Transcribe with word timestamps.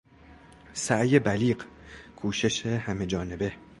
سعی 0.73 1.19
بلیغ، 1.19 1.65
کوشش 2.15 2.65
همهجانبه 2.65 3.53